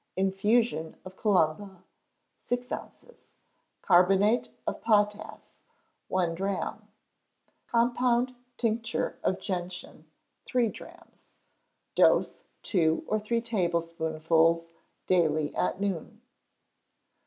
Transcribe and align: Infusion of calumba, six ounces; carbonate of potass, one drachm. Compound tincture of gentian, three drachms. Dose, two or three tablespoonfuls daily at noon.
Infusion 0.15 0.97
of 1.05 1.15
calumba, 1.15 1.83
six 2.39 2.71
ounces; 2.71 3.29
carbonate 3.83 4.49
of 4.65 4.81
potass, 4.81 5.51
one 6.07 6.33
drachm. 6.33 6.87
Compound 7.67 8.33
tincture 8.57 9.19
of 9.23 9.39
gentian, 9.39 10.09
three 10.43 10.69
drachms. 10.69 11.29
Dose, 11.93 12.43
two 12.63 13.03
or 13.05 13.19
three 13.19 13.41
tablespoonfuls 13.41 14.69
daily 15.05 15.53
at 15.53 15.79
noon. 15.79 16.19